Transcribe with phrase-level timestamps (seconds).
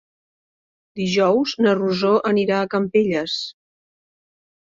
[1.01, 3.35] Dijous na Rosó anirà a Campelles.